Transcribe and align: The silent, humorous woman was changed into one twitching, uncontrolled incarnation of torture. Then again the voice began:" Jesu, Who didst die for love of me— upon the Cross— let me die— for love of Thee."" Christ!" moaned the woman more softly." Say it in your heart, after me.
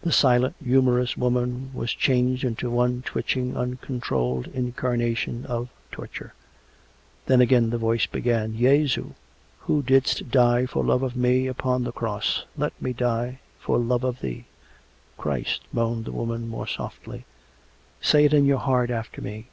The 0.00 0.12
silent, 0.12 0.56
humorous 0.64 1.14
woman 1.14 1.70
was 1.74 1.92
changed 1.92 2.42
into 2.42 2.70
one 2.70 3.02
twitching, 3.02 3.54
uncontrolled 3.54 4.46
incarnation 4.46 5.44
of 5.44 5.68
torture. 5.92 6.32
Then 7.26 7.42
again 7.42 7.68
the 7.68 7.76
voice 7.76 8.06
began:" 8.06 8.56
Jesu, 8.56 9.12
Who 9.58 9.82
didst 9.82 10.30
die 10.30 10.64
for 10.64 10.82
love 10.82 11.02
of 11.02 11.16
me— 11.16 11.46
upon 11.48 11.84
the 11.84 11.92
Cross— 11.92 12.44
let 12.56 12.72
me 12.80 12.94
die— 12.94 13.40
for 13.60 13.76
love 13.78 14.04
of 14.04 14.22
Thee."" 14.22 14.46
Christ!" 15.18 15.60
moaned 15.70 16.06
the 16.06 16.12
woman 16.12 16.48
more 16.48 16.66
softly." 16.66 17.26
Say 18.00 18.24
it 18.24 18.32
in 18.32 18.46
your 18.46 18.60
heart, 18.60 18.88
after 18.90 19.20
me. 19.20 19.48